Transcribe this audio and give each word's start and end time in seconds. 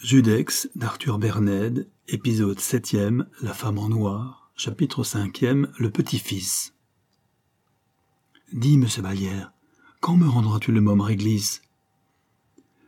Judex 0.00 0.70
d'Arthur 0.76 1.18
Berned, 1.18 1.88
épisode 2.06 2.60
7e, 2.60 3.26
La 3.42 3.52
femme 3.52 3.78
en 3.78 3.88
noir, 3.88 4.52
chapitre 4.54 5.02
5e, 5.02 5.66
Le 5.76 5.90
petit-fils. 5.90 6.72
Dis, 8.52 8.78
monsieur 8.78 9.02
Vallière, 9.02 9.52
quand 9.98 10.16
me 10.16 10.28
rendras-tu 10.28 10.70
le 10.70 10.80
môme 10.80 11.00
réglisse? 11.00 11.62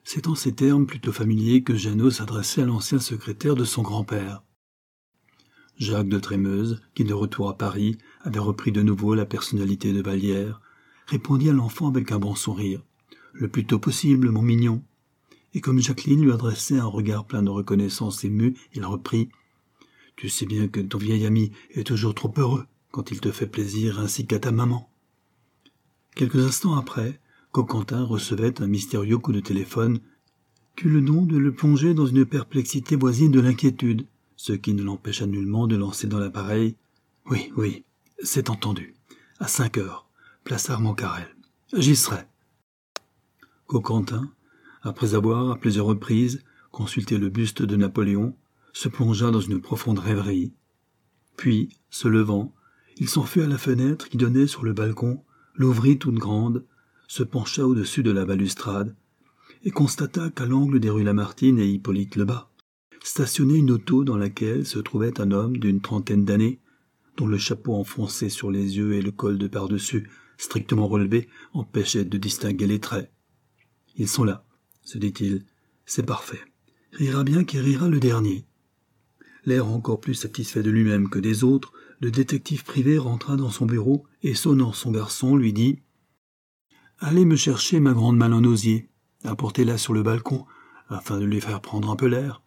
C'est 0.04 0.28
en 0.28 0.36
ces 0.36 0.54
termes 0.54 0.86
plutôt 0.86 1.10
familiers 1.10 1.64
que 1.64 1.74
Jeannot 1.74 2.12
s'adressait 2.12 2.62
à 2.62 2.66
l'ancien 2.66 3.00
secrétaire 3.00 3.56
de 3.56 3.64
son 3.64 3.82
grand-père. 3.82 4.44
Jacques 5.78 6.08
de 6.08 6.20
Trémeuse, 6.20 6.80
qui 6.94 7.02
de 7.02 7.12
retour 7.12 7.48
à 7.48 7.58
Paris 7.58 7.98
avait 8.20 8.38
repris 8.38 8.70
de 8.70 8.82
nouveau 8.82 9.16
la 9.16 9.26
personnalité 9.26 9.92
de 9.92 10.00
Vallière, 10.00 10.60
répondit 11.06 11.50
à 11.50 11.54
l'enfant 11.54 11.88
avec 11.88 12.12
un 12.12 12.20
bon 12.20 12.36
sourire. 12.36 12.84
Le 13.32 13.48
plus 13.48 13.66
tôt 13.66 13.80
possible, 13.80 14.30
mon 14.30 14.42
mignon 14.42 14.84
et 15.54 15.60
comme 15.60 15.80
Jacqueline 15.80 16.22
lui 16.22 16.32
adressait 16.32 16.78
un 16.78 16.86
regard 16.86 17.26
plein 17.26 17.42
de 17.42 17.50
reconnaissance 17.50 18.24
émue, 18.24 18.56
il 18.74 18.84
reprit 18.84 19.28
Tu 20.16 20.28
sais 20.28 20.46
bien 20.46 20.68
que 20.68 20.80
ton 20.80 20.98
vieil 20.98 21.26
ami 21.26 21.52
est 21.70 21.86
toujours 21.86 22.14
trop 22.14 22.32
heureux 22.36 22.66
quand 22.90 23.10
il 23.10 23.20
te 23.20 23.30
fait 23.30 23.46
plaisir 23.46 24.00
ainsi 24.00 24.26
qu'à 24.26 24.38
ta 24.38 24.52
maman. 24.52 24.90
Quelques 26.14 26.44
instants 26.44 26.76
après, 26.76 27.20
Coquentin 27.52 28.04
recevait 28.04 28.60
un 28.60 28.66
mystérieux 28.66 29.18
coup 29.18 29.32
de 29.32 29.40
téléphone 29.40 30.00
qui 30.76 30.86
eut 30.86 30.90
le 30.90 31.00
nom 31.00 31.22
de 31.22 31.36
le 31.36 31.52
plonger 31.52 31.94
dans 31.94 32.06
une 32.06 32.24
perplexité 32.24 32.96
voisine 32.96 33.30
de 33.30 33.40
l'inquiétude, 33.40 34.06
ce 34.36 34.52
qui 34.52 34.72
ne 34.72 34.82
l'empêcha 34.82 35.26
nullement 35.26 35.66
de 35.66 35.76
lancer 35.76 36.06
dans 36.06 36.18
l'appareil 36.18 36.76
Oui, 37.26 37.52
oui, 37.56 37.84
c'est 38.22 38.50
entendu. 38.50 38.94
À 39.38 39.48
cinq 39.48 39.78
heures, 39.78 40.08
place 40.44 40.70
Armand 40.70 40.94
Carrel. 40.94 41.28
J'y 41.72 41.96
serai. 41.96 42.22
Coquentin, 43.66 44.30
après 44.82 45.14
avoir, 45.14 45.50
à 45.50 45.56
plusieurs 45.56 45.86
reprises, 45.86 46.42
consulté 46.70 47.18
le 47.18 47.28
buste 47.28 47.62
de 47.62 47.76
Napoléon, 47.76 48.36
se 48.72 48.88
plongea 48.88 49.30
dans 49.30 49.40
une 49.40 49.60
profonde 49.60 49.98
rêverie. 49.98 50.52
Puis, 51.36 51.70
se 51.90 52.08
levant, 52.08 52.54
il 52.96 53.08
s'enfuit 53.08 53.42
à 53.42 53.46
la 53.46 53.58
fenêtre 53.58 54.08
qui 54.08 54.16
donnait 54.16 54.46
sur 54.46 54.64
le 54.64 54.72
balcon, 54.72 55.22
l'ouvrit 55.54 55.98
toute 55.98 56.16
grande, 56.16 56.64
se 57.08 57.22
pencha 57.22 57.66
au-dessus 57.66 58.02
de 58.02 58.10
la 58.10 58.24
balustrade, 58.24 58.94
et 59.64 59.70
constata 59.70 60.30
qu'à 60.30 60.46
l'angle 60.46 60.80
des 60.80 60.90
rues 60.90 61.02
Lamartine 61.02 61.58
et 61.58 61.68
Hippolyte 61.68 62.16
Lebas, 62.16 62.48
stationnait 63.02 63.58
une 63.58 63.70
auto 63.70 64.04
dans 64.04 64.16
laquelle 64.16 64.66
se 64.66 64.78
trouvait 64.78 65.20
un 65.20 65.32
homme 65.32 65.56
d'une 65.56 65.80
trentaine 65.80 66.24
d'années, 66.24 66.60
dont 67.16 67.26
le 67.26 67.38
chapeau 67.38 67.74
enfoncé 67.74 68.28
sur 68.28 68.50
les 68.50 68.76
yeux 68.76 68.94
et 68.94 69.02
le 69.02 69.10
col 69.10 69.38
de 69.38 69.48
par-dessus, 69.48 70.08
strictement 70.38 70.86
relevé, 70.86 71.28
empêchait 71.52 72.04
de 72.04 72.18
distinguer 72.18 72.66
les 72.66 72.80
traits. 72.80 73.10
Ils 73.96 74.08
sont 74.08 74.24
là, 74.24 74.44
se 74.90 74.98
dit-il, 74.98 75.44
c'est 75.86 76.04
parfait. 76.04 76.40
Rira 76.92 77.22
bien 77.22 77.44
qui 77.44 77.60
rira 77.60 77.88
le 77.88 78.00
dernier. 78.00 78.44
L'air 79.44 79.68
encore 79.68 80.00
plus 80.00 80.14
satisfait 80.14 80.64
de 80.64 80.70
lui-même 80.70 81.08
que 81.08 81.20
des 81.20 81.44
autres, 81.44 81.72
le 82.00 82.10
détective 82.10 82.64
privé 82.64 82.98
rentra 82.98 83.36
dans 83.36 83.50
son 83.50 83.66
bureau 83.66 84.04
et, 84.24 84.34
sonnant 84.34 84.72
son 84.72 84.90
garçon, 84.90 85.36
lui 85.36 85.52
dit 85.52 85.78
Allez 86.98 87.24
me 87.24 87.36
chercher 87.36 87.78
ma 87.78 87.92
grande 87.92 88.16
malle 88.16 88.34
en 88.34 88.42
osier, 88.42 88.88
apportez-la 89.22 89.78
sur 89.78 89.92
le 89.92 90.02
balcon, 90.02 90.44
afin 90.88 91.20
de 91.20 91.24
lui 91.24 91.40
faire 91.40 91.60
prendre 91.60 91.88
un 91.88 91.96
peu 91.96 92.06
l'air. 92.06 92.42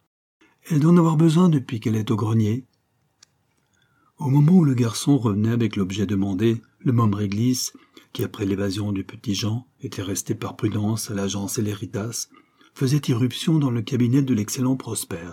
Elle 0.69 0.81
doit 0.81 0.91
en 0.91 0.97
avoir 0.97 1.15
besoin 1.15 1.47
depuis 1.47 1.79
qu'elle 1.79 1.95
est 1.95 2.11
au 2.11 2.17
grenier. 2.17 2.65
Au 4.17 4.27
moment 4.27 4.57
où 4.57 4.65
le 4.65 4.73
garçon 4.73 5.17
revenait 5.17 5.51
avec 5.51 5.77
l'objet 5.77 6.05
demandé, 6.05 6.61
le 6.79 6.91
môme 6.91 7.13
réglisse, 7.13 7.71
qui 8.13 8.23
après 8.23 8.45
l'évasion 8.45 8.91
du 8.91 9.03
petit 9.03 9.35
Jean 9.35 9.67
était 9.81 10.03
resté 10.03 10.35
par 10.35 10.55
prudence 10.55 11.11
à 11.11 11.15
l'agence 11.15 11.57
Eleritas, 11.57 12.27
faisait 12.75 13.01
irruption 13.07 13.59
dans 13.59 13.71
le 13.71 13.81
cabinet 13.81 14.21
de 14.21 14.33
l'excellent 14.33 14.77
Prosper. 14.77 15.31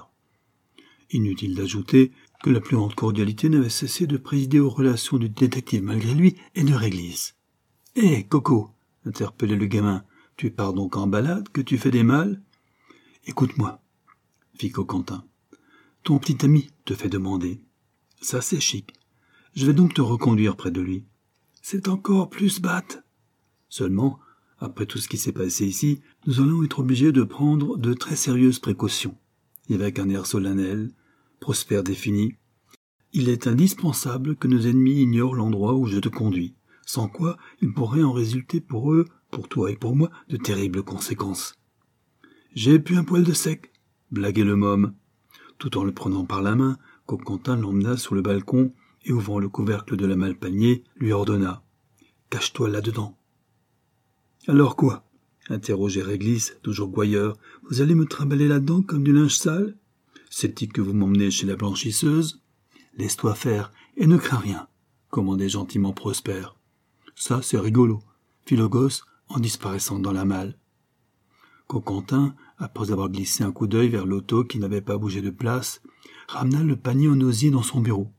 Inutile 1.10 1.54
d'ajouter 1.54 2.12
que 2.42 2.50
la 2.50 2.60
plus 2.60 2.76
grande 2.76 2.94
cordialité 2.94 3.48
n'avait 3.48 3.68
cessé 3.68 4.06
de 4.06 4.16
présider 4.16 4.58
aux 4.58 4.70
relations 4.70 5.18
du 5.18 5.28
détective 5.28 5.82
malgré 5.82 6.14
lui 6.14 6.36
et 6.54 6.64
de 6.64 6.74
Réglisse. 6.74 7.36
Hé, 7.96 8.24
Coco 8.24 8.70
interpellait 9.04 9.56
le 9.56 9.66
gamin, 9.66 10.04
tu 10.36 10.50
pars 10.50 10.72
donc 10.72 10.96
en 10.96 11.06
balade, 11.06 11.48
que 11.50 11.60
tu 11.60 11.76
fais 11.76 11.90
des 11.90 12.02
mal 12.02 12.40
Écoute-moi, 13.26 13.82
fit 14.54 14.70
Coquentin. 14.70 15.24
Ton 16.02 16.18
petit 16.18 16.44
ami 16.44 16.70
te 16.86 16.94
fait 16.94 17.10
demander. 17.10 17.60
Ça, 18.22 18.40
c'est 18.40 18.60
chic. 18.60 18.94
Je 19.54 19.66
vais 19.66 19.74
donc 19.74 19.92
te 19.94 20.00
reconduire 20.00 20.56
près 20.56 20.70
de 20.70 20.80
lui. 20.80 21.04
C'est 21.62 21.88
encore 21.88 22.30
plus 22.30 22.60
batte. 22.60 23.04
Seulement, 23.68 24.18
après 24.58 24.86
tout 24.86 24.98
ce 24.98 25.08
qui 25.08 25.18
s'est 25.18 25.32
passé 25.32 25.66
ici, 25.66 26.00
nous 26.26 26.40
allons 26.40 26.64
être 26.64 26.80
obligés 26.80 27.12
de 27.12 27.22
prendre 27.22 27.76
de 27.76 27.94
très 27.94 28.16
sérieuses 28.16 28.58
précautions. 28.58 29.16
Et 29.68 29.74
avec 29.74 29.98
un 29.98 30.08
air 30.08 30.26
solennel, 30.26 30.90
Prosper 31.40 31.82
défini. 31.82 32.34
Il 33.14 33.30
est 33.30 33.46
indispensable 33.46 34.36
que 34.36 34.46
nos 34.46 34.60
ennemis 34.66 35.00
ignorent 35.00 35.34
l'endroit 35.34 35.74
où 35.74 35.86
je 35.86 35.98
te 35.98 36.10
conduis, 36.10 36.54
sans 36.84 37.08
quoi 37.08 37.38
il 37.62 37.72
pourrait 37.72 38.02
en 38.02 38.12
résulter 38.12 38.60
pour 38.60 38.92
eux, 38.92 39.06
pour 39.30 39.48
toi 39.48 39.70
et 39.70 39.76
pour 39.76 39.96
moi, 39.96 40.10
de 40.28 40.36
terribles 40.36 40.82
conséquences. 40.82 41.54
J'ai 42.54 42.78
pu 42.78 42.96
un 42.96 43.04
poil 43.04 43.24
de 43.24 43.32
sec, 43.32 43.72
blaguait 44.10 44.44
le 44.44 44.54
môme. 44.54 44.94
Tout 45.56 45.78
en 45.78 45.84
le 45.84 45.92
prenant 45.92 46.24
par 46.24 46.42
la 46.42 46.54
main, 46.54 46.78
Coquentin 47.06 47.56
l'emmena 47.56 47.96
sur 47.96 48.14
le 48.14 48.22
balcon 48.22 48.72
et 49.04 49.12
ouvrant 49.12 49.38
le 49.38 49.48
couvercle 49.48 49.96
de 49.96 50.06
la 50.06 50.16
malle 50.16 50.38
panier, 50.38 50.84
lui 50.96 51.12
ordonna. 51.12 51.62
Cache-toi 52.28 52.68
là-dedans. 52.68 53.16
Alors 54.46 54.76
quoi? 54.76 55.04
interrogeait 55.48 56.02
Réglisse, 56.02 56.56
toujours 56.62 56.88
gouailleur. 56.88 57.36
Vous 57.68 57.80
allez 57.80 57.94
me 57.94 58.06
trimballer 58.06 58.48
là-dedans 58.48 58.82
comme 58.82 59.02
du 59.02 59.12
linge 59.12 59.36
sale? 59.36 59.76
C'est-il 60.28 60.72
que 60.72 60.80
vous 60.80 60.92
m'emmenez 60.92 61.30
chez 61.30 61.46
la 61.46 61.56
blanchisseuse? 61.56 62.40
Laisse-toi 62.96 63.34
faire 63.34 63.72
et 63.96 64.06
ne 64.06 64.16
crains 64.16 64.38
rien, 64.38 64.68
commandait 65.10 65.48
gentiment 65.48 65.92
Prosper. 65.92 66.46
Ça, 67.16 67.40
c'est 67.42 67.58
rigolo, 67.58 68.00
fit 68.46 68.56
le 68.56 68.68
gosse 68.68 69.04
en 69.28 69.40
disparaissant 69.40 69.98
dans 69.98 70.12
la 70.12 70.24
malle. 70.24 70.56
Coquentin, 71.66 72.34
après 72.58 72.92
avoir 72.92 73.08
glissé 73.08 73.44
un 73.44 73.52
coup 73.52 73.66
d'œil 73.66 73.88
vers 73.88 74.06
l'auto 74.06 74.44
qui 74.44 74.58
n'avait 74.58 74.80
pas 74.80 74.98
bougé 74.98 75.20
de 75.20 75.30
place, 75.30 75.82
ramena 76.28 76.62
le 76.62 76.76
panier 76.76 77.08
en 77.08 77.20
osier 77.20 77.50
dans 77.50 77.62
son 77.62 77.80
bureau. 77.80 78.10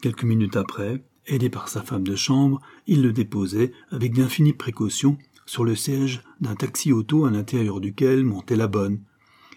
Quelques 0.00 0.24
minutes 0.24 0.56
après, 0.56 1.02
aidé 1.26 1.48
par 1.50 1.68
sa 1.68 1.82
femme 1.82 2.06
de 2.06 2.16
chambre, 2.16 2.60
il 2.86 3.02
le 3.02 3.12
déposait, 3.12 3.72
avec 3.90 4.14
d'infinies 4.14 4.52
précautions, 4.52 5.18
sur 5.46 5.64
le 5.64 5.74
siège 5.74 6.22
d'un 6.40 6.54
taxi-auto 6.54 7.24
à 7.24 7.30
l'intérieur 7.30 7.80
duquel 7.80 8.24
montait 8.24 8.56
la 8.56 8.68
bonne, 8.68 9.00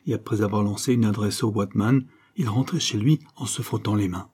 et 0.05 0.13
après 0.13 0.41
avoir 0.41 0.63
lancé 0.63 0.93
une 0.93 1.05
adresse 1.05 1.43
au 1.43 1.49
Watman, 1.49 2.05
il 2.35 2.47
rentrait 2.47 2.79
chez 2.79 2.97
lui 2.97 3.19
en 3.35 3.45
se 3.45 3.61
frottant 3.61 3.95
les 3.95 4.07
mains. 4.07 4.29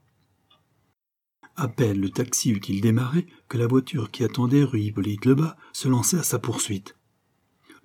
À 1.55 1.69
peine 1.69 2.01
le 2.01 2.09
taxi 2.09 2.51
eut-il 2.51 2.81
démarré 2.81 3.25
que 3.47 3.57
la 3.57 3.65
voiture 3.65 4.11
qui 4.11 4.23
attendait 4.23 4.63
rue 4.63 4.81
Hippolyte 4.81 5.25
Lebas 5.25 5.55
se 5.71 5.87
lançait 5.87 6.17
à 6.17 6.23
sa 6.23 6.37
poursuite. 6.37 6.97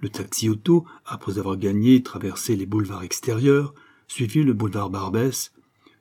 Le 0.00 0.09
taxi-auto, 0.09 0.84
après 1.06 1.38
avoir 1.38 1.56
gagné 1.56 1.94
et 1.94 2.03
traversé 2.03 2.56
les 2.56 2.66
boulevards 2.66 3.04
extérieurs, 3.04 3.75
suivit 4.09 4.42
le 4.42 4.54
boulevard 4.54 4.91
Barbès, 4.91 5.53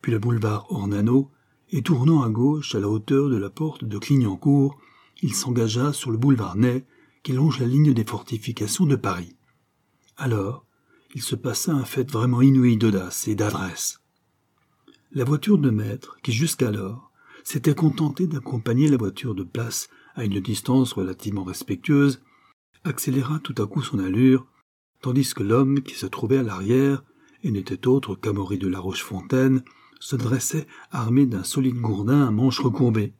puis 0.02 0.12
le 0.12 0.19
boulevard 0.19 0.72
Ornano, 0.72 1.29
et 1.72 1.81
tournant 1.81 2.24
à 2.24 2.30
gauche 2.30 2.75
à 2.75 2.80
la 2.80 2.90
hauteur 2.90 3.30
de 3.30 3.38
la 3.38 3.50
porte 3.50 3.84
de 3.84 3.97
Clignancourt, 3.97 4.80
il 5.22 5.34
s'engagea 5.34 5.94
sur 5.94 6.12
le 6.12 6.18
boulevard 6.18 6.56
Ney 6.56 6.85
qui 7.24 7.34
longe 7.34 7.59
la 7.59 7.68
ligne 7.68 7.94
des 7.94 8.06
fortifications 8.06 8.85
de 8.85 8.96
Paris. 8.96 9.35
Alors, 10.18 10.66
il 11.13 11.22
se 11.22 11.35
passa 11.35 11.74
un 11.74 11.85
fait 11.85 12.09
vraiment 12.09 12.41
inouï 12.41 12.78
d'audace 12.78 13.28
et 13.28 13.35
d'adresse. 13.35 14.00
La 15.12 15.24
voiture 15.24 15.58
de 15.58 15.69
maître, 15.69 16.18
qui 16.22 16.31
jusqu'alors 16.31 17.12
s'était 17.44 17.75
contentée 17.75 18.28
d'accompagner 18.28 18.88
la 18.88 18.97
voiture 18.97 19.34
de 19.34 19.44
place 19.44 19.90
à 20.16 20.24
une 20.24 20.40
distance 20.40 20.94
relativement 20.94 21.44
respectueuse, 21.44 22.22
accéléra 22.84 23.40
tout 23.40 23.56
à 23.62 23.66
coup 23.66 23.81
son 23.81 24.00
allure, 24.00 24.46
tandis 25.02 25.34
que 25.34 25.44
l'homme 25.44 25.81
qui 25.81 25.96
se 25.96 26.06
trouvait 26.06 26.38
à 26.38 26.44
l'arrière, 26.44 27.03
et 27.44 27.52
n'était 27.52 27.88
autre 27.88 28.16
qu'Amaury 28.16 28.58
de 28.58 28.67
la 28.67 28.79
Rochefontaine, 28.79 29.64
se 29.99 30.16
dressait 30.16 30.67
armé 30.91 31.25
d'un 31.25 31.43
solide 31.43 31.75
gourdin 31.75 32.25
à 32.25 32.31
manches 32.31 32.59
recourbées. 32.59 33.13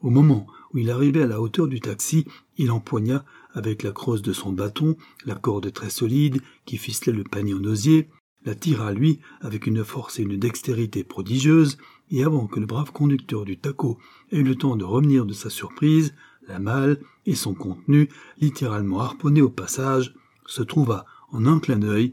Au 0.00 0.10
moment 0.10 0.46
où 0.72 0.78
il 0.78 0.90
arrivait 0.90 1.22
à 1.22 1.26
la 1.26 1.40
hauteur 1.40 1.66
du 1.66 1.80
taxi, 1.80 2.26
il 2.56 2.70
empoigna, 2.70 3.24
avec 3.52 3.82
la 3.82 3.92
crosse 3.92 4.22
de 4.22 4.32
son 4.32 4.52
bâton, 4.52 4.96
la 5.26 5.34
corde 5.34 5.72
très 5.72 5.90
solide 5.90 6.40
qui 6.64 6.76
ficelait 6.76 7.12
le 7.12 7.24
panier 7.24 7.54
en 7.54 7.64
osier, 7.64 8.08
la 8.44 8.54
tira 8.54 8.88
à 8.88 8.92
lui 8.92 9.20
avec 9.40 9.66
une 9.66 9.84
force 9.84 10.18
et 10.18 10.22
une 10.22 10.38
dextérité 10.38 11.04
prodigieuses, 11.04 11.76
et 12.10 12.24
avant 12.24 12.46
que 12.46 12.60
le 12.60 12.66
brave 12.66 12.92
conducteur 12.92 13.44
du 13.44 13.58
taco 13.58 13.98
ait 14.32 14.38
eu 14.38 14.42
le 14.42 14.54
temps 14.54 14.76
de 14.76 14.84
revenir 14.84 15.26
de 15.26 15.32
sa 15.32 15.50
surprise, 15.50 16.14
la 16.48 16.58
malle 16.58 17.00
et 17.26 17.34
son 17.34 17.54
contenu, 17.54 18.08
littéralement 18.38 19.00
harponné 19.00 19.42
au 19.42 19.50
passage, 19.50 20.14
se 20.46 20.62
trouva, 20.62 21.04
en 21.32 21.46
un 21.46 21.60
clin 21.60 21.78
d'œil, 21.78 22.12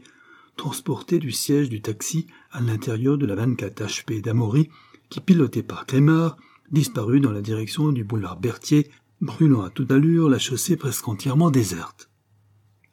transporté 0.58 1.18
du 1.18 1.32
siège 1.32 1.70
du 1.70 1.80
taxi 1.80 2.26
à 2.50 2.60
l'intérieur 2.60 3.16
de 3.16 3.24
la 3.24 3.36
24 3.36 3.86
HP 3.86 4.20
d'Amory, 4.20 4.68
qui, 5.08 5.20
piloté 5.20 5.62
par 5.62 5.86
Crémard, 5.86 6.36
disparut 6.70 7.20
dans 7.20 7.32
la 7.32 7.40
direction 7.40 7.92
du 7.92 8.04
boulevard 8.04 8.38
Berthier, 8.38 8.90
brûlant 9.22 9.62
à 9.62 9.70
toute 9.70 9.90
allure 9.90 10.28
la 10.28 10.38
chaussée 10.38 10.76
presque 10.76 11.08
entièrement 11.08 11.50
déserte. 11.50 12.10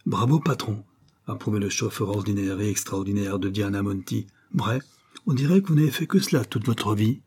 Bravo, 0.05 0.39
patron, 0.39 0.83
approuvait 1.27 1.59
le 1.59 1.69
chauffeur 1.69 2.09
ordinaire 2.09 2.61
et 2.61 2.69
extraordinaire 2.69 3.39
de 3.39 3.49
Diana 3.49 3.81
Monti. 3.81 4.27
Bref, 4.53 4.83
on 5.25 5.33
dirait 5.33 5.61
que 5.61 5.67
vous 5.69 5.75
n'avez 5.75 5.91
fait 5.91 6.07
que 6.07 6.19
cela 6.19 6.45
toute 6.45 6.67
votre 6.67 6.95
vie. 6.95 7.21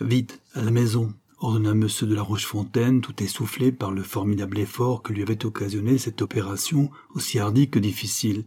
Vite, 0.00 0.40
à 0.54 0.62
la 0.62 0.70
maison, 0.70 1.12
ordonna 1.38 1.74
Monsieur 1.74 2.06
de 2.06 2.14
la 2.14 2.22
Rochefontaine, 2.22 3.00
tout 3.00 3.22
essoufflé 3.22 3.72
par 3.72 3.90
le 3.90 4.02
formidable 4.02 4.58
effort 4.60 5.02
que 5.02 5.12
lui 5.12 5.22
avait 5.22 5.44
occasionné 5.44 5.98
cette 5.98 6.22
opération 6.22 6.90
aussi 7.14 7.38
hardie 7.40 7.68
que 7.68 7.80
difficile. 7.80 8.44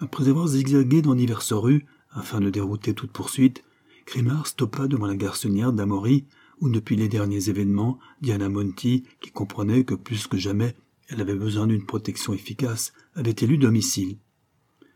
Après 0.00 0.28
avoir 0.28 0.48
zigzagué 0.48 1.02
dans 1.02 1.14
diverses 1.14 1.52
rues, 1.52 1.84
afin 2.10 2.40
de 2.40 2.48
dérouter 2.48 2.94
toute 2.94 3.12
poursuite, 3.12 3.62
Crémard 4.06 4.46
stoppa 4.46 4.88
devant 4.88 5.06
la 5.06 5.14
garçonnière 5.14 5.74
d'Amory, 5.74 6.26
où 6.60 6.70
depuis 6.70 6.96
les 6.96 7.08
derniers 7.08 7.50
événements, 7.50 7.98
Diana 8.22 8.48
Monti, 8.48 9.04
qui 9.20 9.30
comprenait 9.30 9.84
que 9.84 9.94
plus 9.94 10.26
que 10.26 10.38
jamais 10.38 10.74
elle 11.08 11.20
avait 11.20 11.34
besoin 11.34 11.66
d'une 11.66 11.84
protection 11.84 12.32
efficace, 12.32 12.92
avait 13.14 13.34
élu 13.40 13.58
domicile. 13.58 14.18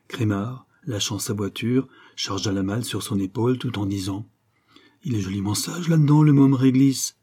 Crémard, 0.08 0.66
lâchant 0.86 1.18
sa 1.18 1.34
voiture, 1.34 1.88
chargea 2.16 2.52
la 2.52 2.62
malle 2.62 2.84
sur 2.84 3.02
son 3.02 3.18
épaule 3.18 3.58
tout 3.58 3.78
en 3.78 3.86
disant 3.86 4.26
Il 5.02 5.16
est 5.16 5.20
joliment 5.20 5.54
sage 5.54 5.88
là-dedans, 5.88 6.22
le 6.22 6.32
môme 6.32 6.54
réglisse. 6.54 7.18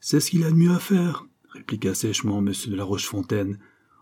C'est 0.00 0.20
ce 0.20 0.30
qu'il 0.30 0.44
a 0.44 0.50
de 0.50 0.56
mieux 0.56 0.70
à 0.70 0.78
faire, 0.78 1.26
répliqua 1.50 1.94
sèchement 1.94 2.38
M. 2.38 2.52
de 2.68 2.76
la 2.76 2.84
Rochefontaine, 2.84 3.58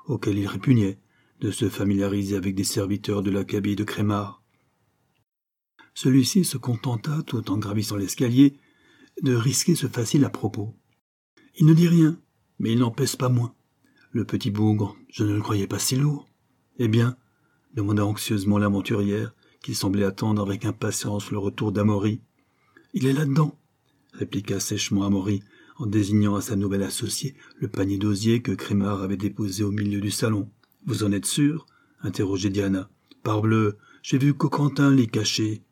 auquel 0.07 0.39
il 0.39 0.47
répugnait 0.47 0.99
de 1.45 1.51
se 1.51 1.69
familiariser 1.69 2.37
avec 2.37 2.55
des 2.55 2.65
serviteurs 2.65 3.23
de 3.23 3.31
l'acabit 3.31 3.77
de 3.77 3.85
Crémard. 3.85 4.43
Celui-ci 5.93 6.43
se 6.43 6.57
contenta, 6.57 7.23
tout 7.27 7.51
en 7.51 7.59
gravissant 7.59 7.97
l'escalier, 7.97 8.57
de 9.21 9.35
risquer 9.35 9.75
ce 9.75 9.87
facile 9.87 10.25
à 10.25 10.31
propos. 10.31 10.75
Il 11.59 11.67
ne 11.67 11.75
dit 11.75 11.87
rien, 11.87 12.19
mais 12.59 12.73
il 12.73 12.79
n'en 12.79 12.91
pèse 12.91 13.17
pas 13.17 13.29
moins. 13.29 13.55
Le 14.11 14.25
petit 14.25 14.51
bougre, 14.51 14.97
je 15.11 15.23
ne 15.23 15.35
le 15.35 15.43
croyais 15.43 15.67
pas 15.67 15.79
si 15.79 15.97
lourd. 15.97 16.27
Eh 16.79 16.89
bien, 16.89 17.15
demanda 17.75 18.07
anxieusement 18.07 18.57
l'aventurière, 18.57 19.35
qui 19.63 19.75
semblait 19.75 20.05
attendre 20.05 20.41
avec 20.41 20.65
impatience 20.65 21.31
le 21.31 21.37
retour 21.37 21.73
d'Amory. 21.73 22.23
Il 22.95 23.05
est 23.05 23.13
là-dedans, 23.13 23.55
répliqua 24.15 24.61
sèchement 24.61 25.05
Amory, 25.05 25.43
en 25.77 25.85
désignant 25.85 26.37
à 26.37 26.41
sa 26.41 26.57
nouvelle 26.57 26.85
associée 26.85 27.35
le 27.59 27.69
panier 27.69 27.99
d'osier 27.99 28.41
que 28.41 28.53
Crémard 28.53 29.03
avait 29.03 29.19
déposé 29.19 29.63
au 29.63 29.73
milieu 29.73 30.01
du 30.01 30.11
salon. 30.11 30.51
Vous 30.87 31.05
en 31.05 31.13
êtes 31.13 31.27
sûr? 31.27 31.67
interrogeait 32.03 32.51
Diana. 32.51 32.91
Parbleu, 33.23 33.79
j'ai 34.03 34.19
vu 34.19 34.35
Coquentin 34.35 34.91
l'y 34.91 35.09
cacher. 35.09 35.63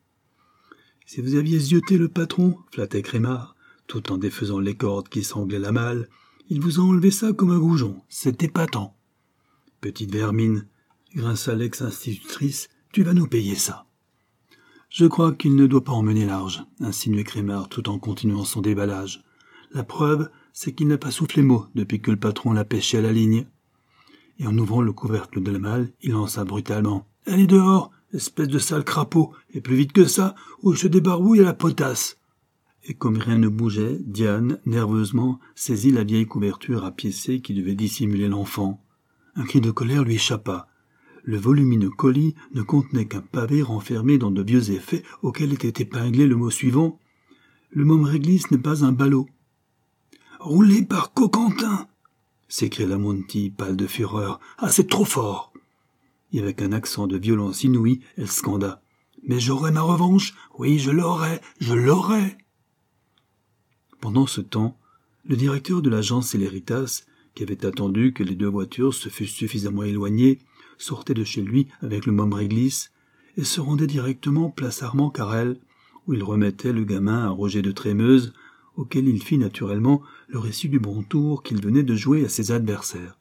Si 1.05 1.20
vous 1.20 1.35
aviez 1.35 1.59
zioté 1.59 1.99
le 1.99 2.09
patron, 2.09 2.56
flattait 2.70 3.03
Crémard, 3.03 3.55
tout 3.87 4.11
en 4.11 4.17
défaisant 4.17 4.59
les 4.59 4.75
cordes 4.75 5.09
qui 5.11 5.23
sanglaient 5.23 5.59
la 5.59 5.73
malle, 5.73 6.09
il 6.49 6.61
vous 6.61 6.81
a 6.81 6.82
enlevé 6.82 7.11
ça 7.11 7.32
comme 7.32 7.50
un 7.50 7.59
goujon. 7.59 8.00
C'est 8.09 8.43
épatant. 8.43 8.97
Petite 9.82 10.12
vermine, 10.12 10.67
grinça 11.14 11.55
l'ex-institutrice, 11.55 12.69
tu 12.93 13.03
vas 13.03 13.12
nous 13.12 13.26
payer 13.26 13.55
ça. 13.55 13.87
Je 14.88 15.06
crois 15.06 15.32
qu'il 15.32 15.56
ne 15.56 15.67
doit 15.67 15.85
pas 15.85 15.93
en 15.93 16.03
mener 16.03 16.26
large, 16.26 16.64
insinuait 16.81 17.25
Crémard 17.25 17.69
tout 17.69 17.88
en 17.88 17.99
continuant 17.99 18.44
son 18.44 18.61
déballage. 18.61 19.23
La 19.73 19.85
preuve, 19.85 20.31
c'est 20.53 20.73
qu'il 20.73 20.88
n'a 20.88 20.99
pas 20.99 21.11
soufflé 21.11 21.43
mot 21.43 21.67
depuis 21.75 22.00
que 22.00 22.11
le 22.11 22.19
patron 22.19 22.53
l'a 22.53 22.64
pêché 22.64 22.99
à 22.99 23.03
la 23.03 23.12
ligne. 23.12 23.47
Et 24.38 24.46
en 24.46 24.56
ouvrant 24.58 24.82
le 24.82 24.93
couvercle 24.93 25.43
de 25.43 25.50
la 25.50 25.58
malle, 25.58 25.93
il 26.02 26.12
lança 26.12 26.44
brutalement. 26.44 27.06
Allez 27.26 27.46
dehors, 27.46 27.90
espèce 28.12 28.49
de 28.49 28.58
sale 28.58 28.84
crapaud, 28.84 29.32
et 29.52 29.61
plus 29.61 29.76
vite 29.76 29.93
que 29.93 30.05
ça, 30.05 30.34
ou 30.62 30.73
je 30.73 30.88
débarbouille 30.88 31.40
à 31.40 31.44
la 31.44 31.55
potasse. 31.55 32.19
Et 32.84 32.94
comme 32.94 33.17
rien 33.17 33.38
ne 33.38 33.49
bougeait, 33.49 33.99
Diane, 34.00 34.58
nerveusement, 34.67 35.38
saisit 35.55 35.93
la 35.93 36.02
vieille 36.02 36.26
couverture 36.26 36.84
apiécée 36.84 37.40
qui 37.40 37.55
devait 37.55 37.76
dissimuler 37.76 38.29
l'enfant. 38.29 38.82
Un 39.37 39.44
cri 39.44 39.61
de 39.61 39.70
colère 39.70 40.05
lui 40.05 40.17
échappa. 40.17 40.69
Le 41.23 41.37
volumineux 41.37 41.90
colis 41.90 42.35
ne 42.55 42.62
contenait 42.62 43.06
qu'un 43.06 43.20
pavé 43.20 43.62
renfermé 43.62 44.19
dans 44.19 44.32
de 44.32 44.43
vieux 44.43 44.73
effets 44.73 45.05
auxquels 45.23 45.52
était 45.52 45.82
épinglé 45.82 46.26
le 46.26 46.35
mot 46.35 46.50
suivant. 46.50 46.99
Le 47.70 47.85
môme 47.85 48.05
réglisse 48.05 48.50
n'est 48.50 48.58
pas 48.58 48.85
un 48.85 48.90
ballot. 48.90 49.28
Roulé 50.40 50.82
par 50.82 51.12
Coquentin 51.12 51.87
s'écria 52.52 52.87
la 52.87 52.99
Monty, 52.99 53.49
pâle 53.49 53.76
de 53.76 53.87
fureur. 53.87 54.38
Ah, 54.58 54.69
c'est 54.69 54.87
trop 54.87 55.06
fort 55.06 55.54
Et 56.34 56.38
avec 56.38 56.60
un 56.60 56.72
accent 56.72 57.06
de 57.06 57.16
violence 57.16 57.64
inouïe, 57.64 58.00
elle 58.19 58.31
scanda. 58.31 58.82
Mais 59.26 59.40
j'aurai 59.40 59.70
ma 59.70 59.81
revanche 59.81 60.34
Oui, 60.58 60.78
je 60.78 60.90
l'aurai 60.90 61.40
Je 61.60 61.72
l'aurai 61.72 62.37
Pendant 64.02 64.26
ce 64.26 64.43
temps, 64.43 64.76
le 65.25 65.37
directeur 65.37 65.81
de 65.81 65.88
l'agence 65.88 66.28
Céléritas, 66.28 67.04
qui 67.34 67.43
avait 67.43 67.64
attendu 67.64 68.12
que 68.12 68.22
les 68.22 68.34
deux 68.34 68.49
voitures 68.49 68.93
se 68.93 69.08
fussent 69.08 69.32
suffisamment 69.32 69.84
éloignées, 69.84 70.38
sortait 70.76 71.14
de 71.14 71.25
chez 71.25 71.40
lui 71.40 71.69
avec 71.81 72.04
le 72.04 72.12
môme 72.12 72.34
réglisse 72.34 72.93
et 73.38 73.44
se 73.44 73.62
rendait 73.62 73.87
directement 73.87 74.50
place 74.50 74.82
Armand 74.82 75.08
Carrel, 75.08 75.58
où 76.06 76.12
il 76.12 76.22
remettait 76.22 76.75
le 76.75 76.84
gamin 76.84 77.25
à 77.25 77.31
Roger 77.31 77.62
de 77.62 77.72
Trémeuse, 77.72 78.34
auquel 78.77 79.09
il 79.09 79.23
fit 79.23 79.39
naturellement 79.39 80.03
le 80.29 80.39
récit 80.39 80.69
du 80.69 80.79
bon 80.79 81.03
tour 81.03 81.43
qu'il 81.43 81.63
venait 81.63 81.83
de 81.83 81.95
jouer 81.95 82.25
à 82.25 82.29
ses 82.29 82.53
adversaires. 82.53 83.19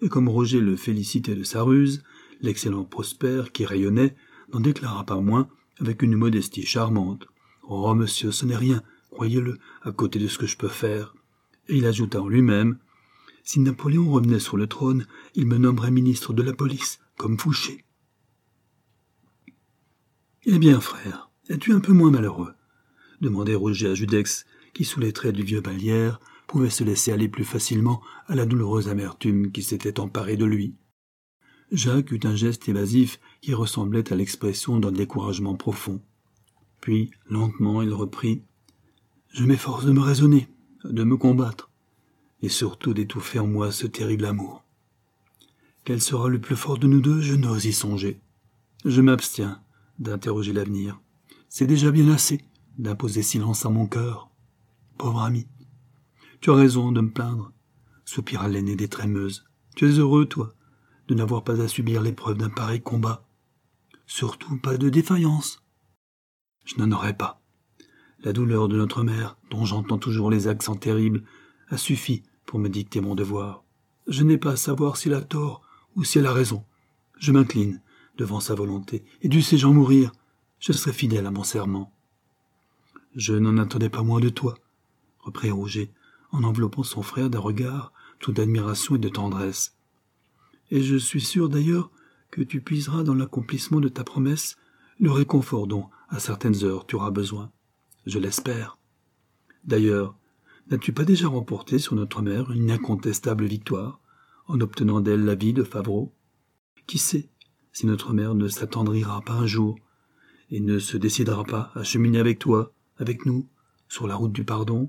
Et 0.00 0.08
comme 0.08 0.28
Roger 0.28 0.60
le 0.60 0.76
félicitait 0.76 1.34
de 1.34 1.44
sa 1.44 1.62
ruse, 1.62 2.02
l'excellent 2.40 2.84
Prosper, 2.84 3.44
qui 3.52 3.64
rayonnait, 3.64 4.14
n'en 4.52 4.60
déclara 4.60 5.04
pas 5.04 5.20
moins, 5.20 5.48
avec 5.80 6.02
une 6.02 6.16
modestie 6.16 6.66
charmante. 6.66 7.26
Oh, 7.62 7.94
monsieur, 7.94 8.30
ce 8.30 8.46
n'est 8.46 8.56
rien, 8.56 8.82
croyez-le, 9.10 9.58
à 9.82 9.92
côté 9.92 10.18
de 10.18 10.28
ce 10.28 10.38
que 10.38 10.46
je 10.46 10.56
peux 10.56 10.68
faire. 10.68 11.14
Et 11.68 11.76
il 11.76 11.86
ajouta 11.86 12.20
en 12.20 12.28
lui-même. 12.28 12.78
Si 13.42 13.60
Napoléon 13.60 14.10
revenait 14.10 14.40
sur 14.40 14.56
le 14.56 14.66
trône, 14.66 15.06
il 15.34 15.46
me 15.46 15.58
nommerait 15.58 15.90
ministre 15.90 16.32
de 16.32 16.42
la 16.42 16.52
police, 16.52 17.00
comme 17.16 17.38
Fouché. 17.38 17.84
Eh 20.44 20.58
bien, 20.58 20.80
frère, 20.80 21.30
es-tu 21.48 21.72
un 21.72 21.80
peu 21.80 21.92
moins 21.92 22.10
malheureux? 22.10 22.52
demandait 23.20 23.54
Roger 23.54 23.88
à 23.88 23.94
Judex, 23.94 24.44
qui, 24.76 24.84
sous 24.84 25.00
les 25.00 25.14
traits 25.14 25.34
du 25.34 25.42
vieux 25.42 25.62
Balière, 25.62 26.20
pouvait 26.46 26.68
se 26.68 26.84
laisser 26.84 27.10
aller 27.10 27.30
plus 27.30 27.46
facilement 27.46 28.02
à 28.26 28.34
la 28.34 28.44
douloureuse 28.44 28.90
amertume 28.90 29.50
qui 29.50 29.62
s'était 29.62 29.98
emparée 29.98 30.36
de 30.36 30.44
lui. 30.44 30.74
Jacques 31.72 32.10
eut 32.10 32.20
un 32.24 32.36
geste 32.36 32.68
évasif 32.68 33.18
qui 33.40 33.54
ressemblait 33.54 34.12
à 34.12 34.16
l'expression 34.16 34.78
d'un 34.78 34.92
découragement 34.92 35.54
profond. 35.54 36.02
Puis, 36.82 37.10
lentement, 37.26 37.80
il 37.80 37.94
reprit. 37.94 38.42
Je 39.30 39.44
m'efforce 39.44 39.86
de 39.86 39.92
me 39.92 40.02
raisonner, 40.02 40.46
de 40.84 41.04
me 41.04 41.16
combattre, 41.16 41.70
et 42.42 42.50
surtout 42.50 42.92
d'étouffer 42.92 43.38
en 43.38 43.46
moi 43.46 43.72
ce 43.72 43.86
terrible 43.86 44.26
amour. 44.26 44.62
Quel 45.84 46.02
sera 46.02 46.28
le 46.28 46.38
plus 46.38 46.54
fort 46.54 46.76
de 46.76 46.86
nous 46.86 47.00
deux, 47.00 47.22
je 47.22 47.34
n'ose 47.34 47.64
y 47.64 47.72
songer. 47.72 48.20
Je 48.84 49.00
m'abstiens 49.00 49.62
d'interroger 49.98 50.52
l'avenir. 50.52 51.00
C'est 51.48 51.66
déjà 51.66 51.90
bien 51.90 52.10
assez 52.10 52.42
d'imposer 52.76 53.22
silence 53.22 53.64
à 53.64 53.70
mon 53.70 53.86
cœur. 53.86 54.30
Pauvre 54.98 55.22
ami. 55.22 55.46
Tu 56.40 56.50
as 56.50 56.54
raison 56.54 56.92
de 56.92 57.00
me 57.00 57.10
plaindre, 57.10 57.52
soupira 58.04 58.48
l'aîné 58.48 58.76
des 58.76 58.88
trémeuses. 58.88 59.44
Tu 59.74 59.86
es 59.86 59.98
heureux, 59.98 60.26
toi, 60.26 60.54
de 61.08 61.14
n'avoir 61.14 61.44
pas 61.44 61.60
à 61.60 61.68
subir 61.68 62.02
l'épreuve 62.02 62.38
d'un 62.38 62.48
pareil 62.48 62.80
combat. 62.80 63.26
Surtout 64.06 64.56
pas 64.58 64.76
de 64.76 64.88
défaillance. 64.88 65.62
Je 66.64 66.76
n'en 66.76 66.92
aurais 66.92 67.16
pas. 67.16 67.42
La 68.20 68.32
douleur 68.32 68.68
de 68.68 68.76
notre 68.76 69.02
mère, 69.02 69.36
dont 69.50 69.64
j'entends 69.64 69.98
toujours 69.98 70.30
les 70.30 70.48
accents 70.48 70.76
terribles, 70.76 71.24
a 71.68 71.76
suffi 71.76 72.22
pour 72.46 72.58
me 72.58 72.68
dicter 72.68 73.00
mon 73.00 73.14
devoir. 73.14 73.64
Je 74.06 74.22
n'ai 74.22 74.38
pas 74.38 74.52
à 74.52 74.56
savoir 74.56 74.96
s'il 74.96 75.14
a 75.14 75.20
tort 75.20 75.62
ou 75.94 76.04
si 76.04 76.18
elle 76.18 76.26
a 76.26 76.32
raison. 76.32 76.64
Je 77.18 77.32
m'incline 77.32 77.82
devant 78.16 78.40
sa 78.40 78.54
volonté, 78.54 79.04
et 79.20 79.28
du 79.28 79.42
sais-je 79.42 79.66
mourir, 79.66 80.12
je 80.58 80.72
serai 80.72 80.92
fidèle 80.92 81.26
à 81.26 81.30
mon 81.30 81.44
serment. 81.44 81.92
Je 83.14 83.34
n'en 83.34 83.58
attendais 83.58 83.90
pas 83.90 84.02
moins 84.02 84.20
de 84.20 84.28
toi, 84.28 84.56
reprit 85.26 85.50
Rouget, 85.50 85.90
en 86.30 86.44
enveloppant 86.44 86.84
son 86.84 87.02
frère 87.02 87.30
d'un 87.30 87.40
regard 87.40 87.92
tout 88.20 88.32
d'admiration 88.32 88.94
et 88.94 88.98
de 88.98 89.08
tendresse. 89.08 89.76
Et 90.70 90.82
je 90.82 90.96
suis 90.96 91.20
sûr 91.20 91.48
d'ailleurs 91.48 91.90
que 92.30 92.42
tu 92.42 92.60
puiseras 92.60 93.02
dans 93.02 93.14
l'accomplissement 93.14 93.80
de 93.80 93.88
ta 93.88 94.04
promesse 94.04 94.56
le 94.98 95.10
réconfort 95.10 95.66
dont, 95.66 95.88
à 96.08 96.20
certaines 96.20 96.64
heures, 96.64 96.86
tu 96.86 96.96
auras 96.96 97.10
besoin. 97.10 97.50
Je 98.06 98.18
l'espère. 98.18 98.78
D'ailleurs, 99.64 100.16
n'as-tu 100.70 100.92
pas 100.92 101.04
déjà 101.04 101.28
remporté 101.28 101.78
sur 101.78 101.96
notre 101.96 102.22
mère 102.22 102.52
une 102.52 102.70
incontestable 102.70 103.44
victoire, 103.44 104.00
en 104.46 104.60
obtenant 104.60 105.00
d'elle 105.00 105.24
la 105.24 105.34
vie 105.34 105.52
de 105.52 105.64
Favreau? 105.64 106.12
Qui 106.86 106.98
sait 106.98 107.28
si 107.72 107.86
notre 107.86 108.14
mère 108.14 108.34
ne 108.34 108.48
s'attendrira 108.48 109.20
pas 109.22 109.34
un 109.34 109.46
jour, 109.46 109.76
et 110.50 110.60
ne 110.60 110.78
se 110.78 110.96
décidera 110.96 111.44
pas 111.44 111.72
à 111.74 111.82
cheminer 111.82 112.20
avec 112.20 112.38
toi, 112.38 112.72
avec 112.98 113.26
nous, 113.26 113.48
sur 113.88 114.06
la 114.06 114.14
route 114.14 114.32
du 114.32 114.44
pardon? 114.44 114.88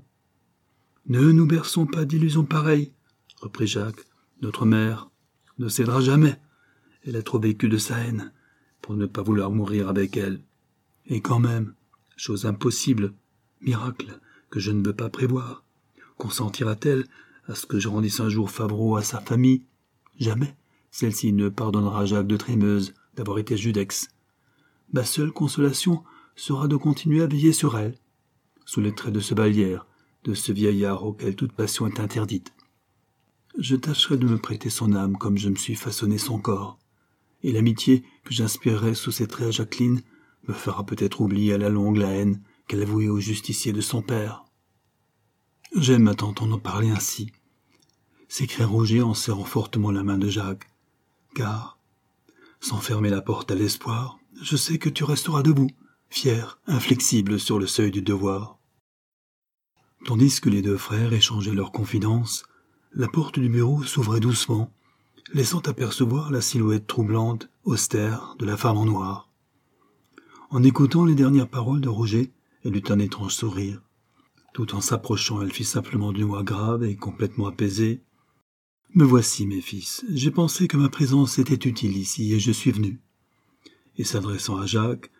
Ne 1.08 1.32
nous 1.32 1.46
berçons 1.46 1.86
pas 1.86 2.04
d'illusions 2.04 2.44
pareilles, 2.44 2.92
reprit 3.40 3.66
Jacques. 3.66 4.04
Notre 4.42 4.66
mère 4.66 5.10
ne 5.58 5.68
cédera 5.68 6.00
jamais. 6.00 6.36
Elle 7.06 7.16
a 7.16 7.22
trop 7.22 7.38
vécu 7.38 7.68
de 7.68 7.78
sa 7.78 7.98
haine 7.98 8.32
pour 8.82 8.94
ne 8.94 9.06
pas 9.06 9.22
vouloir 9.22 9.50
mourir 9.50 9.88
avec 9.88 10.16
elle. 10.18 10.40
Et 11.06 11.20
quand 11.22 11.38
même, 11.38 11.72
chose 12.16 12.44
impossible, 12.44 13.14
miracle 13.62 14.20
que 14.50 14.60
je 14.60 14.70
ne 14.70 14.84
veux 14.84 14.92
pas 14.92 15.08
prévoir, 15.08 15.64
consentira-t-elle 16.18 17.06
à 17.46 17.54
ce 17.54 17.64
que 17.64 17.80
je 17.80 17.88
rendisse 17.88 18.20
un 18.20 18.28
jour 18.28 18.50
Favreau 18.50 18.96
à 18.96 19.02
sa 19.02 19.20
famille? 19.20 19.62
Jamais, 20.18 20.54
celle-ci 20.90 21.32
ne 21.32 21.48
pardonnera 21.48 22.04
Jacques 22.04 22.26
de 22.26 22.36
Trémeuse 22.36 22.92
d'avoir 23.16 23.38
été 23.38 23.56
Judex. 23.56 24.08
Ma 24.92 25.04
seule 25.04 25.32
consolation 25.32 26.04
sera 26.36 26.68
de 26.68 26.76
continuer 26.76 27.22
à 27.22 27.26
veiller 27.26 27.52
sur 27.52 27.78
elle, 27.78 27.96
sous 28.66 28.82
les 28.82 28.94
traits 28.94 29.14
de 29.14 29.20
ce 29.20 29.34
balière, 29.34 29.86
de 30.28 30.34
ce 30.34 30.52
vieillard 30.52 31.04
auquel 31.06 31.34
toute 31.34 31.52
passion 31.52 31.86
est 31.86 32.00
interdite. 32.00 32.52
Je 33.56 33.76
tâcherai 33.76 34.18
de 34.18 34.26
me 34.26 34.36
prêter 34.36 34.68
son 34.68 34.92
âme 34.92 35.16
comme 35.16 35.38
je 35.38 35.48
me 35.48 35.56
suis 35.56 35.74
façonné 35.74 36.18
son 36.18 36.38
corps, 36.38 36.78
et 37.42 37.50
l'amitié 37.50 38.04
que 38.24 38.34
j'inspirerai 38.34 38.94
sous 38.94 39.10
ses 39.10 39.26
traits 39.26 39.48
à 39.48 39.50
Jacqueline 39.50 40.02
me 40.46 40.52
fera 40.52 40.84
peut-être 40.84 41.22
oublier 41.22 41.54
à 41.54 41.58
la 41.58 41.70
longue 41.70 41.96
la 41.96 42.10
haine 42.10 42.42
qu'elle 42.66 42.82
avouait 42.82 43.08
au 43.08 43.20
justicier 43.20 43.72
de 43.72 43.80
son 43.80 44.02
père. 44.02 44.44
J'aime 45.74 46.08
à 46.08 46.14
t'entendre 46.14 46.60
parler 46.60 46.90
ainsi, 46.90 47.32
s'écria 48.28 48.66
Roger 48.66 49.00
en 49.00 49.14
serrant 49.14 49.44
fortement 49.44 49.90
la 49.90 50.02
main 50.02 50.18
de 50.18 50.28
Jacques, 50.28 50.68
car, 51.34 51.78
sans 52.60 52.80
fermer 52.80 53.08
la 53.08 53.22
porte 53.22 53.50
à 53.50 53.54
l'espoir, 53.54 54.18
je 54.42 54.56
sais 54.56 54.78
que 54.78 54.90
tu 54.90 55.04
resteras 55.04 55.42
debout, 55.42 55.70
fier, 56.10 56.60
inflexible 56.66 57.40
sur 57.40 57.58
le 57.58 57.66
seuil 57.66 57.90
du 57.90 58.02
devoir. 58.02 58.57
Tandis 60.04 60.40
que 60.40 60.48
les 60.48 60.62
deux 60.62 60.76
frères 60.76 61.12
échangeaient 61.12 61.54
leurs 61.54 61.72
confidences, 61.72 62.44
la 62.94 63.08
porte 63.08 63.38
du 63.38 63.48
bureau 63.48 63.82
s'ouvrait 63.82 64.20
doucement, 64.20 64.72
laissant 65.34 65.60
apercevoir 65.60 66.30
la 66.30 66.40
silhouette 66.40 66.86
troublante, 66.86 67.50
austère, 67.64 68.34
de 68.38 68.46
la 68.46 68.56
femme 68.56 68.78
en 68.78 68.86
noir. 68.86 69.28
En 70.50 70.62
écoutant 70.62 71.04
les 71.04 71.14
dernières 71.14 71.48
paroles 71.48 71.80
de 71.80 71.88
Roger, 71.88 72.32
elle 72.64 72.76
eut 72.76 72.90
un 72.90 72.98
étrange 72.98 73.34
sourire. 73.34 73.82
Tout 74.54 74.74
en 74.74 74.80
s'approchant, 74.80 75.42
elle 75.42 75.52
fit 75.52 75.64
simplement 75.64 76.12
d'une 76.12 76.26
voix 76.26 76.42
grave 76.42 76.84
et 76.84 76.96
complètement 76.96 77.46
apaisée. 77.46 78.02
Me 78.94 79.04
voici, 79.04 79.46
mes 79.46 79.60
fils. 79.60 80.04
J'ai 80.10 80.30
pensé 80.30 80.66
que 80.66 80.78
ma 80.78 80.88
présence 80.88 81.38
était 81.38 81.68
utile 81.68 81.96
ici, 81.96 82.32
et 82.32 82.40
je 82.40 82.52
suis 82.52 82.70
venu. 82.70 83.00
Et 83.96 84.04
s'adressant 84.04 84.56
à 84.56 84.64
Jacques, 84.64 85.10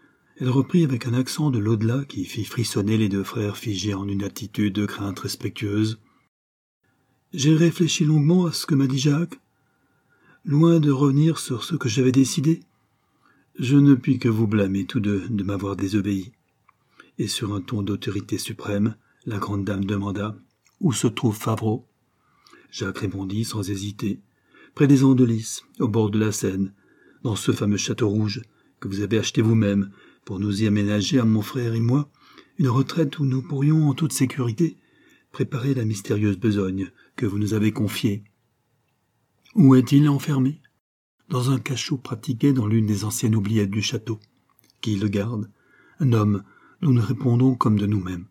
elle 0.40 0.50
reprit 0.50 0.84
avec 0.84 1.06
un 1.06 1.14
accent 1.14 1.50
de 1.50 1.58
l'au-delà 1.58 2.04
qui 2.04 2.24
fit 2.24 2.44
frissonner 2.44 2.96
les 2.96 3.08
deux 3.08 3.24
frères 3.24 3.56
figés 3.56 3.94
en 3.94 4.06
une 4.06 4.22
attitude 4.22 4.72
de 4.72 4.86
crainte 4.86 5.18
respectueuse. 5.18 5.98
J'ai 7.32 7.54
réfléchi 7.54 8.04
longuement 8.04 8.46
à 8.46 8.52
ce 8.52 8.64
que 8.64 8.76
m'a 8.76 8.86
dit 8.86 8.98
Jacques. 8.98 9.40
Loin 10.44 10.78
de 10.78 10.92
revenir 10.92 11.38
sur 11.38 11.64
ce 11.64 11.74
que 11.74 11.88
j'avais 11.88 12.12
décidé, 12.12 12.60
je 13.58 13.76
ne 13.76 13.94
puis 13.94 14.20
que 14.20 14.28
vous 14.28 14.46
blâmer 14.46 14.84
tous 14.84 15.00
deux 15.00 15.28
de 15.28 15.42
m'avoir 15.42 15.74
désobéi. 15.74 16.30
Et 17.18 17.26
sur 17.26 17.52
un 17.52 17.60
ton 17.60 17.82
d'autorité 17.82 18.38
suprême, 18.38 18.94
la 19.26 19.38
grande 19.38 19.64
dame 19.64 19.84
demanda 19.84 20.36
Où 20.80 20.92
se 20.92 21.08
trouve 21.08 21.36
Favreau? 21.36 21.84
Jacques 22.70 22.98
répondit 22.98 23.44
sans 23.44 23.68
hésiter 23.68 24.20
Près 24.76 24.86
des 24.86 25.02
Andelys, 25.02 25.62
au 25.80 25.88
bord 25.88 26.10
de 26.10 26.20
la 26.20 26.30
Seine, 26.30 26.72
dans 27.24 27.34
ce 27.34 27.50
fameux 27.50 27.76
château 27.76 28.08
rouge 28.08 28.42
que 28.78 28.86
vous 28.86 29.00
avez 29.00 29.18
acheté 29.18 29.42
vous-même 29.42 29.90
pour 30.28 30.40
nous 30.40 30.62
y 30.62 30.66
aménager 30.66 31.18
à 31.18 31.24
mon 31.24 31.40
frère 31.40 31.72
et 31.72 31.80
moi 31.80 32.10
une 32.58 32.68
retraite 32.68 33.18
où 33.18 33.24
nous 33.24 33.40
pourrions 33.40 33.88
en 33.88 33.94
toute 33.94 34.12
sécurité 34.12 34.76
préparer 35.32 35.72
la 35.72 35.86
mystérieuse 35.86 36.36
besogne 36.36 36.90
que 37.16 37.24
vous 37.24 37.38
nous 37.38 37.54
avez 37.54 37.72
confiée. 37.72 38.24
Où 39.54 39.74
est-il 39.74 40.06
enfermé? 40.06 40.60
Dans 41.30 41.50
un 41.50 41.58
cachot 41.58 41.96
pratiqué 41.96 42.52
dans 42.52 42.66
l'une 42.66 42.84
des 42.84 43.04
anciennes 43.04 43.36
oubliettes 43.36 43.70
du 43.70 43.80
château. 43.80 44.20
Qui 44.82 44.96
le 44.96 45.08
garde? 45.08 45.50
Un 45.98 46.12
homme, 46.12 46.42
nous 46.82 46.92
nous 46.92 47.00
répondons 47.00 47.54
comme 47.54 47.78
de 47.78 47.86
nous-mêmes. 47.86 48.26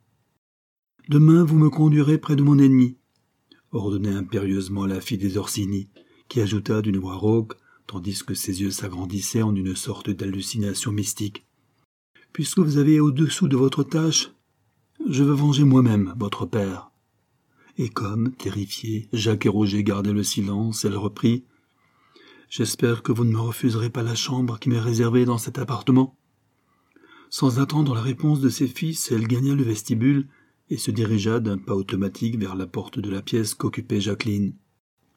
Demain 1.10 1.44
vous 1.44 1.58
me 1.58 1.72
conduirez 1.72 2.20
près 2.20 2.36
de 2.36 2.44
mon 2.44 2.60
ennemi, 2.60 2.98
ordonna 3.72 4.16
impérieusement 4.16 4.86
la 4.86 5.02
fille 5.02 5.18
des 5.18 5.36
Orsini, 5.40 5.90
qui 6.28 6.42
ajouta 6.42 6.84
d'une 6.84 7.00
voix 7.00 7.16
rauque, 7.16 7.56
tandis 7.88 8.24
que 8.24 8.36
ses 8.36 8.62
yeux 8.62 8.70
s'agrandissaient 8.70 9.42
en 9.42 9.56
une 9.56 9.76
sorte 9.76 10.12
d'hallucination 10.12 10.92
mystique 10.92 11.47
puisque 12.38 12.60
vous 12.60 12.78
avez 12.78 13.00
au-dessous 13.00 13.48
de 13.48 13.58
votre 13.58 13.82
tâche, 13.82 14.32
je 15.10 15.24
veux 15.24 15.34
venger 15.34 15.64
moi-même 15.64 16.14
votre 16.20 16.46
père. 16.46 16.92
Et 17.80 17.90
comme, 17.90 18.32
terrifiés, 18.32 19.10
Jacques 19.12 19.48
et 19.48 19.50
Roger 19.50 19.84
gardaient 19.84 20.14
le 20.14 20.22
silence, 20.22 20.86
elle 20.86 20.98
reprit. 20.98 21.46
J'espère 22.48 23.02
que 23.02 23.12
vous 23.12 23.26
ne 23.26 23.32
me 23.32 23.40
refuserez 23.40 23.90
pas 23.90 24.04
la 24.04 24.14
chambre 24.14 24.60
qui 24.60 24.70
m'est 24.70 24.80
réservée 24.80 25.26
dans 25.26 25.40
cet 25.40 25.58
appartement. 25.58 26.16
Sans 27.32 27.60
attendre 27.60 27.96
la 27.96 28.02
réponse 28.02 28.40
de 28.40 28.50
ses 28.50 28.68
fils, 28.68 29.12
elle 29.12 29.28
gagna 29.28 29.56
le 29.56 29.64
vestibule 29.64 30.28
et 30.70 30.78
se 30.78 30.92
dirigea 30.92 31.40
d'un 31.40 31.58
pas 31.58 31.74
automatique 31.74 32.38
vers 32.38 32.56
la 32.56 32.68
porte 32.68 33.00
de 33.00 33.10
la 33.10 33.24
pièce 33.24 33.56
qu'occupait 33.56 34.00
Jacqueline. 34.00 34.54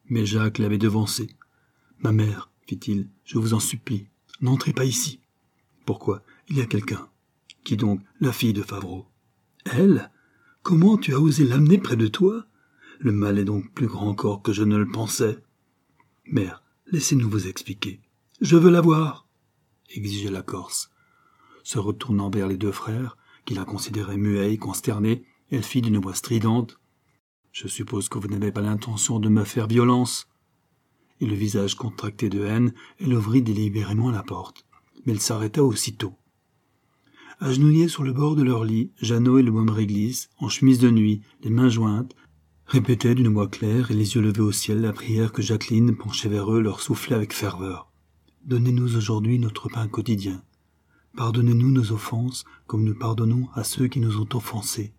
Mais 0.09 0.25
Jacques 0.25 0.57
l'avait 0.57 0.79
devancée. 0.79 1.29
Ma 1.99 2.13
mère, 2.13 2.49
fit-il, 2.65 3.09
je 3.25 3.37
vous 3.37 3.53
en 3.53 3.59
supplie, 3.59 4.07
n'entrez 4.41 4.73
pas 4.73 4.85
ici. 4.85 5.19
Pourquoi? 5.85 6.23
Il 6.51 6.57
y 6.57 6.61
a 6.61 6.65
quelqu'un. 6.65 7.07
Qui 7.63 7.77
donc 7.77 8.01
La 8.19 8.33
fille 8.33 8.51
de 8.51 8.61
Favreau. 8.61 9.05
Elle? 9.63 10.11
Comment 10.63 10.97
tu 10.97 11.13
as 11.13 11.19
osé 11.21 11.45
l'amener 11.45 11.77
près 11.77 11.95
de 11.95 12.07
toi? 12.07 12.45
Le 12.99 13.13
mal 13.13 13.39
est 13.39 13.45
donc 13.45 13.73
plus 13.73 13.87
grand 13.87 14.09
encore 14.09 14.41
que 14.41 14.51
je 14.51 14.63
ne 14.63 14.75
le 14.75 14.85
pensais. 14.85 15.41
Mère, 16.25 16.61
laissez-nous 16.87 17.29
vous 17.29 17.47
expliquer. 17.47 18.01
Je 18.41 18.57
veux 18.57 18.69
la 18.69 18.81
voir, 18.81 19.29
exigeait 19.91 20.29
la 20.29 20.41
Corse. 20.41 20.91
Se 21.63 21.79
retournant 21.79 22.29
vers 22.29 22.49
les 22.49 22.57
deux 22.57 22.73
frères, 22.73 23.15
qui 23.45 23.53
la 23.53 23.63
considéraient 23.63 24.17
muets 24.17 24.51
et 24.51 24.57
consternés, 24.57 25.23
elle 25.51 25.63
fit 25.63 25.81
d'une 25.81 25.99
voix 25.99 26.15
stridente. 26.15 26.81
Je 27.53 27.69
suppose 27.69 28.09
que 28.09 28.19
vous 28.19 28.27
n'avez 28.27 28.51
pas 28.51 28.59
l'intention 28.59 29.21
de 29.21 29.29
me 29.29 29.45
faire 29.45 29.67
violence. 29.67 30.27
Et 31.21 31.27
le 31.27 31.35
visage 31.35 31.75
contracté 31.75 32.27
de 32.27 32.43
haine, 32.43 32.73
elle 32.99 33.13
ouvrit 33.13 33.41
délibérément 33.41 34.11
la 34.11 34.21
porte. 34.21 34.65
Mais 35.05 35.13
elle 35.13 35.21
s'arrêta 35.21 35.63
aussitôt. 35.63 36.17
Agenouillés 37.43 37.87
sur 37.87 38.03
le 38.03 38.13
bord 38.13 38.35
de 38.35 38.43
leur 38.43 38.63
lit, 38.63 38.91
Jeannot 39.01 39.39
et 39.39 39.41
le 39.41 39.51
môme 39.51 39.71
Réglisse, 39.71 40.29
en 40.37 40.47
chemise 40.47 40.77
de 40.77 40.91
nuit, 40.91 41.21
les 41.41 41.49
mains 41.49 41.69
jointes, 41.69 42.15
répétaient 42.67 43.15
d'une 43.15 43.33
voix 43.33 43.47
claire 43.47 43.89
et 43.89 43.95
les 43.95 44.13
yeux 44.13 44.21
levés 44.21 44.41
au 44.41 44.51
ciel 44.51 44.81
la 44.81 44.93
prière 44.93 45.31
que 45.31 45.41
Jacqueline, 45.41 45.95
penchée 45.95 46.29
vers 46.29 46.53
eux, 46.53 46.61
leur 46.61 46.81
soufflait 46.81 47.15
avec 47.15 47.33
ferveur. 47.33 47.91
Donnez-nous 48.45 48.95
aujourd'hui 48.95 49.39
notre 49.39 49.69
pain 49.69 49.87
quotidien. 49.87 50.43
Pardonnez-nous 51.17 51.71
nos 51.71 51.91
offenses 51.91 52.45
comme 52.67 52.83
nous 52.83 52.93
pardonnons 52.93 53.47
à 53.55 53.63
ceux 53.63 53.87
qui 53.87 54.01
nous 54.01 54.21
ont 54.21 54.29
offensés. 54.35 54.93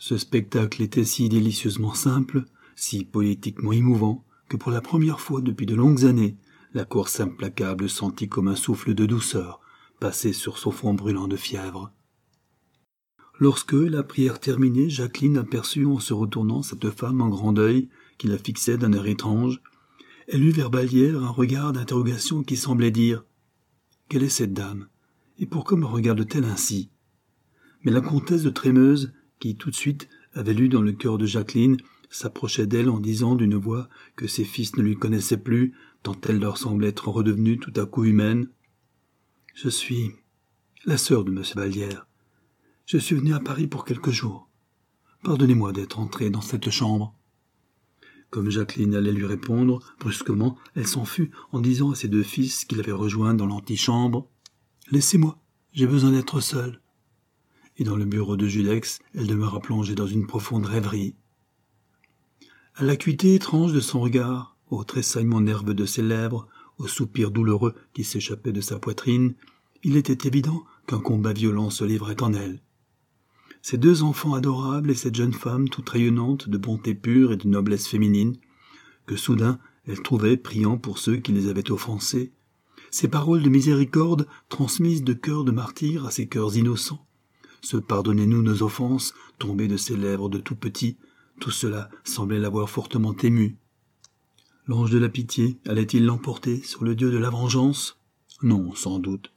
Ce 0.00 0.18
spectacle 0.18 0.82
était 0.82 1.04
si 1.04 1.28
délicieusement 1.28 1.94
simple, 1.94 2.46
si 2.74 3.04
poétiquement 3.04 3.70
émouvant, 3.70 4.24
que 4.48 4.56
pour 4.56 4.72
la 4.72 4.80
première 4.80 5.20
fois 5.20 5.40
depuis 5.40 5.66
de 5.66 5.76
longues 5.76 6.04
années, 6.04 6.36
la 6.74 6.84
course 6.84 7.20
implacable 7.20 7.88
sentit 7.88 8.28
comme 8.28 8.48
un 8.48 8.56
souffle 8.56 8.92
de 8.92 9.06
douceur, 9.06 9.60
passé 10.00 10.32
sur 10.32 10.58
son 10.58 10.70
front 10.70 10.94
brûlant 10.94 11.28
de 11.28 11.36
fièvre. 11.36 11.92
Lorsque, 13.40 13.72
la 13.72 14.02
prière 14.02 14.40
terminée, 14.40 14.90
Jacqueline 14.90 15.38
aperçut 15.38 15.86
en 15.86 16.00
se 16.00 16.12
retournant 16.12 16.62
cette 16.62 16.90
femme 16.90 17.20
en 17.20 17.28
grand 17.28 17.52
deuil 17.52 17.88
qui 18.18 18.26
la 18.26 18.36
fixait 18.36 18.78
d'un 18.78 18.92
air 18.92 19.06
étrange, 19.06 19.60
elle 20.26 20.44
eut 20.44 20.50
vers 20.50 20.70
Balière 20.70 21.22
un 21.22 21.30
regard 21.30 21.72
d'interrogation 21.72 22.42
qui 22.42 22.56
semblait 22.56 22.90
dire 22.90 23.24
Quelle 24.08 24.24
est 24.24 24.28
cette 24.28 24.52
dame? 24.52 24.88
Et 25.38 25.46
pourquoi 25.46 25.78
me 25.78 25.86
regarde-t-elle 25.86 26.44
ainsi? 26.44 26.90
Mais 27.82 27.92
la 27.92 28.00
comtesse 28.00 28.42
de 28.42 28.50
Trémeuse, 28.50 29.12
qui 29.38 29.54
tout 29.54 29.70
de 29.70 29.76
suite 29.76 30.08
avait 30.34 30.52
lu 30.52 30.68
dans 30.68 30.82
le 30.82 30.92
cœur 30.92 31.16
de 31.16 31.26
Jacqueline, 31.26 31.78
s'approchait 32.10 32.66
d'elle 32.66 32.90
en 32.90 32.98
disant 32.98 33.36
d'une 33.36 33.54
voix 33.54 33.88
que 34.16 34.26
ses 34.26 34.44
fils 34.44 34.76
ne 34.76 34.82
lui 34.82 34.96
connaissaient 34.96 35.36
plus, 35.36 35.74
tant 36.02 36.16
elle 36.28 36.40
leur 36.40 36.58
semblait 36.58 36.88
être 36.88 37.08
redevenue 37.08 37.58
tout 37.58 37.72
à 37.76 37.86
coup 37.86 38.04
humaine. 38.04 38.48
Je 39.60 39.68
suis 39.68 40.12
la 40.84 40.96
sœur 40.96 41.24
de 41.24 41.32
M. 41.32 41.42
Vallière. 41.56 42.06
Je 42.86 42.96
suis 42.96 43.16
venue 43.16 43.34
à 43.34 43.40
Paris 43.40 43.66
pour 43.66 43.84
quelques 43.84 44.12
jours. 44.12 44.48
Pardonnez-moi 45.24 45.72
d'être 45.72 45.98
entrée 45.98 46.30
dans 46.30 46.40
cette 46.40 46.70
chambre. 46.70 47.12
Comme 48.30 48.50
Jacqueline 48.50 48.94
allait 48.94 49.10
lui 49.10 49.26
répondre, 49.26 49.80
brusquement, 49.98 50.56
elle 50.76 50.86
s'en 50.86 51.04
fut 51.04 51.32
en 51.50 51.60
disant 51.60 51.90
à 51.90 51.96
ses 51.96 52.06
deux 52.06 52.22
fils 52.22 52.66
qu'il 52.66 52.78
avait 52.78 52.92
rejoint 52.92 53.34
dans 53.34 53.46
l'antichambre 53.46 54.30
Laissez-moi, 54.92 55.42
j'ai 55.72 55.88
besoin 55.88 56.12
d'être 56.12 56.38
seule. 56.38 56.80
Et 57.78 57.82
dans 57.82 57.96
le 57.96 58.04
bureau 58.04 58.36
de 58.36 58.46
Judex, 58.46 59.00
elle 59.12 59.26
demeura 59.26 59.58
plongée 59.58 59.96
dans 59.96 60.06
une 60.06 60.28
profonde 60.28 60.66
rêverie. 60.66 61.16
À 62.76 62.84
l'acuité 62.84 63.34
étrange 63.34 63.72
de 63.72 63.80
son 63.80 63.98
regard, 63.98 64.56
au 64.70 64.84
tressaillement 64.84 65.40
nerveux 65.40 65.74
de 65.74 65.84
ses 65.84 66.02
lèvres, 66.02 66.46
au 66.78 66.86
soupir 66.86 67.30
douloureux 67.30 67.74
qui 67.92 68.04
s'échappait 68.04 68.52
de 68.52 68.60
sa 68.60 68.78
poitrine, 68.78 69.34
il 69.82 69.96
était 69.96 70.26
évident 70.26 70.64
qu'un 70.86 71.00
combat 71.00 71.32
violent 71.32 71.70
se 71.70 71.84
livrait 71.84 72.22
en 72.22 72.32
elle. 72.32 72.62
Ces 73.62 73.78
deux 73.78 74.02
enfants 74.02 74.34
adorables 74.34 74.90
et 74.90 74.94
cette 74.94 75.14
jeune 75.14 75.32
femme 75.32 75.68
toute 75.68 75.88
rayonnante 75.88 76.48
de 76.48 76.58
bonté 76.58 76.94
pure 76.94 77.32
et 77.32 77.36
de 77.36 77.48
noblesse 77.48 77.88
féminine, 77.88 78.36
que 79.06 79.16
soudain 79.16 79.58
elle 79.86 80.02
trouvait 80.02 80.36
priant 80.36 80.76
pour 80.76 80.98
ceux 80.98 81.16
qui 81.16 81.32
les 81.32 81.48
avaient 81.48 81.70
offensés, 81.70 82.32
ces 82.90 83.08
paroles 83.08 83.42
de 83.42 83.48
miséricorde 83.48 84.26
transmises 84.48 85.02
de 85.02 85.12
cœur 85.12 85.44
de 85.44 85.50
martyr 85.50 86.06
à 86.06 86.10
ces 86.10 86.28
cœurs 86.28 86.56
innocents, 86.56 87.06
ce 87.60 87.76
pardonnez-nous 87.76 88.42
nos 88.42 88.62
offenses 88.62 89.14
tombées 89.38 89.68
de 89.68 89.76
ses 89.76 89.96
lèvres 89.96 90.28
de 90.28 90.38
tout 90.38 90.56
petit, 90.56 90.96
tout 91.40 91.50
cela 91.50 91.90
semblait 92.04 92.38
l'avoir 92.38 92.70
fortement 92.70 93.14
ému. 93.16 93.58
L'ange 94.68 94.90
de 94.90 94.98
la 94.98 95.08
pitié 95.08 95.58
allait-il 95.66 96.04
l'emporter 96.04 96.62
sur 96.62 96.84
le 96.84 96.94
dieu 96.94 97.10
de 97.10 97.16
la 97.16 97.30
vengeance? 97.30 97.98
Non, 98.42 98.74
sans 98.74 98.98
doute. 98.98 99.32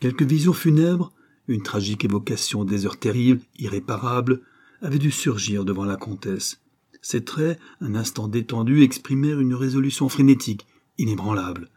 Quelques 0.00 0.22
visions 0.22 0.54
funèbres, 0.54 1.12
une 1.46 1.62
tragique 1.62 2.06
évocation 2.06 2.64
des 2.64 2.86
heures 2.86 2.98
terribles, 2.98 3.42
irréparables, 3.58 4.40
avaient 4.80 4.98
dû 4.98 5.10
surgir 5.10 5.66
devant 5.66 5.84
la 5.84 5.96
comtesse. 5.96 6.62
Ses 7.02 7.22
traits, 7.22 7.60
un 7.82 7.94
instant 7.94 8.28
détendus, 8.28 8.82
exprimèrent 8.82 9.40
une 9.40 9.54
résolution 9.54 10.08
frénétique, 10.08 10.66
inébranlable, 10.96 11.68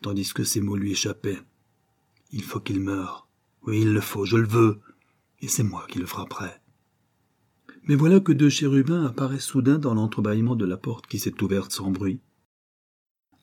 tandis 0.00 0.32
que 0.32 0.44
ses 0.44 0.60
mots 0.60 0.76
lui 0.76 0.92
échappaient. 0.92 1.42
Il 2.30 2.44
faut 2.44 2.60
qu'il 2.60 2.78
meure. 2.78 3.26
Oui, 3.66 3.80
il 3.80 3.92
le 3.92 4.00
faut, 4.00 4.24
je 4.24 4.36
le 4.36 4.46
veux. 4.46 4.78
Et 5.40 5.48
c'est 5.48 5.64
moi 5.64 5.86
qui 5.90 5.98
le 5.98 6.06
frapperai. 6.06 6.50
Mais 7.88 7.96
voilà 7.96 8.20
que 8.20 8.32
deux 8.32 8.48
chérubins 8.48 9.04
apparaissent 9.06 9.44
soudain 9.44 9.78
dans 9.78 9.94
l'entrebâillement 9.94 10.54
de 10.54 10.66
la 10.66 10.76
porte 10.76 11.08
qui 11.08 11.18
s'est 11.18 11.42
ouverte 11.42 11.72
sans 11.72 11.90
bruit. 11.90 12.20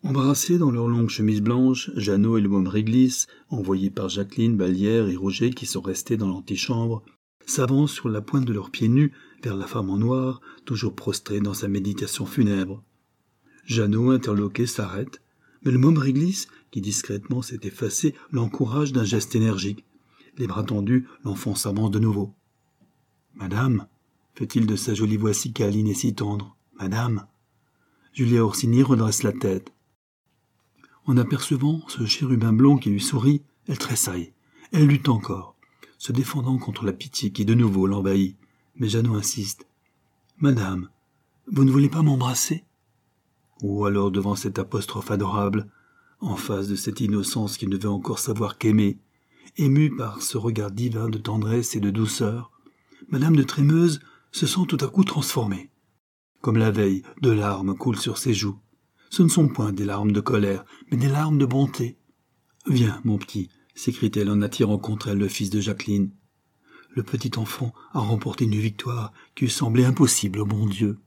Embrassés 0.03 0.57
dans 0.57 0.71
leurs 0.71 0.87
longues 0.87 1.09
chemises 1.09 1.41
blanches, 1.41 1.89
Jeannot 1.95 2.37
et 2.37 2.41
le 2.41 2.49
môme 2.49 2.67
Réglisse, 2.67 3.27
envoyés 3.49 3.89
par 3.89 4.09
Jacqueline, 4.09 4.55
Balière 4.55 5.07
et 5.07 5.15
Roger 5.15 5.49
qui 5.51 5.65
sont 5.65 5.81
restés 5.81 6.17
dans 6.17 6.27
l'antichambre, 6.27 7.03
s'avancent 7.45 7.93
sur 7.93 8.09
la 8.09 8.21
pointe 8.21 8.45
de 8.45 8.53
leurs 8.53 8.71
pieds 8.71 8.87
nus 8.87 9.11
vers 9.43 9.55
la 9.55 9.67
femme 9.67 9.89
en 9.89 9.97
noir, 9.97 10.41
toujours 10.65 10.95
prostrée 10.95 11.39
dans 11.39 11.53
sa 11.53 11.67
méditation 11.67 12.25
funèbre. 12.25 12.83
Jeannot, 13.65 14.11
interloqué, 14.11 14.67
s'arrête, 14.67 15.21
mais 15.63 15.71
le 15.71 15.79
môme 15.79 15.97
Réglisse, 15.97 16.47
qui 16.69 16.81
discrètement 16.81 17.41
s'est 17.41 17.61
effacé, 17.63 18.13
l'encourage 18.31 18.93
d'un 18.93 19.03
geste 19.03 19.35
énergique. 19.35 19.85
Les 20.37 20.47
bras 20.47 20.63
tendus, 20.63 21.07
l'enfant 21.23 21.55
s'avance 21.55 21.91
de 21.91 21.99
nouveau. 21.99 22.33
Madame, 23.33 23.87
fait-il 24.35 24.67
de 24.67 24.75
sa 24.75 24.93
jolie 24.93 25.17
voix 25.17 25.33
si 25.33 25.51
câline 25.51 25.87
et 25.87 25.93
si 25.93 26.13
tendre? 26.13 26.55
Madame. 26.79 27.25
Julia 28.13 28.43
Orsini 28.43 28.83
redresse 28.83 29.23
la 29.23 29.31
tête. 29.31 29.71
En 31.05 31.17
apercevant 31.17 31.81
ce 31.87 32.05
chérubin 32.05 32.51
blond 32.51 32.77
qui 32.77 32.89
lui 32.89 33.01
sourit, 33.01 33.43
elle 33.67 33.77
tressaille. 33.77 34.33
Elle 34.71 34.87
lutte 34.87 35.09
encore, 35.09 35.55
se 35.97 36.11
défendant 36.11 36.57
contre 36.57 36.85
la 36.85 36.93
pitié 36.93 37.31
qui 37.31 37.45
de 37.45 37.53
nouveau 37.53 37.87
l'envahit. 37.87 38.37
Mais 38.75 38.89
Jeannot 38.89 39.15
insiste. 39.15 39.67
Madame, 40.39 40.89
vous 41.51 41.63
ne 41.63 41.71
voulez 41.71 41.89
pas 41.89 42.01
m'embrasser? 42.01 42.65
Ou 43.61 43.85
alors 43.85 44.11
devant 44.11 44.35
cette 44.35 44.59
apostrophe 44.59 45.11
adorable, 45.11 45.69
en 46.19 46.35
face 46.35 46.67
de 46.67 46.75
cette 46.75 46.99
innocence 47.01 47.57
qui 47.57 47.67
ne 47.67 47.77
veut 47.77 47.89
encore 47.89 48.19
savoir 48.19 48.57
qu'aimer, 48.57 48.97
émue 49.57 49.95
par 49.95 50.21
ce 50.21 50.37
regard 50.37 50.71
divin 50.71 51.07
de 51.07 51.17
tendresse 51.17 51.75
et 51.75 51.79
de 51.79 51.91
douceur, 51.91 52.51
Madame 53.09 53.35
de 53.35 53.43
Trémeuse 53.43 54.01
se 54.31 54.47
sent 54.47 54.65
tout 54.67 54.77
à 54.81 54.87
coup 54.87 55.03
transformée. 55.03 55.69
Comme 56.41 56.57
la 56.57 56.71
veille, 56.71 57.03
de 57.21 57.29
larmes 57.29 57.75
coulent 57.75 57.99
sur 57.99 58.17
ses 58.17 58.33
joues. 58.33 58.59
Ce 59.15 59.23
ne 59.23 59.29
sont 59.29 59.47
point 59.47 59.71
des 59.71 59.85
larmes 59.85 60.11
de 60.11 60.19
colère, 60.19 60.65
mais 60.91 60.97
des 60.97 61.07
larmes 61.07 61.37
de 61.37 61.45
bonté. 61.45 61.97
Viens, 62.67 62.99
mon 63.05 63.17
petit, 63.17 63.47
s'écrie-t-elle 63.73 64.29
en 64.29 64.41
attirant 64.41 64.77
contre 64.77 65.07
elle 65.07 65.19
le 65.19 65.29
fils 65.29 65.49
de 65.49 65.61
Jacqueline. 65.61 66.11
Le 66.89 67.01
petit 67.01 67.31
enfant 67.39 67.73
a 67.93 67.99
remporté 67.99 68.43
une 68.43 68.59
victoire 68.59 69.13
qui 69.33 69.45
eût 69.45 69.47
semblé 69.47 69.85
impossible 69.85 70.41
au 70.41 70.45
bon 70.45 70.65
Dieu. 70.65 70.99